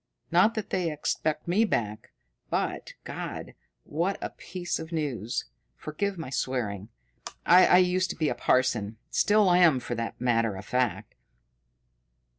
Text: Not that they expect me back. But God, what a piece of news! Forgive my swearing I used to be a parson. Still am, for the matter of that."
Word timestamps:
Not 0.31 0.55
that 0.55 0.71
they 0.71 0.91
expect 0.91 1.47
me 1.47 1.63
back. 1.63 2.11
But 2.49 2.95
God, 3.03 3.53
what 3.83 4.17
a 4.19 4.31
piece 4.31 4.79
of 4.79 4.91
news! 4.91 5.45
Forgive 5.75 6.17
my 6.17 6.31
swearing 6.31 6.89
I 7.45 7.77
used 7.77 8.09
to 8.09 8.15
be 8.15 8.27
a 8.27 8.33
parson. 8.33 8.97
Still 9.11 9.51
am, 9.51 9.79
for 9.79 9.93
the 9.93 10.15
matter 10.17 10.55
of 10.55 10.71
that." 10.71 11.05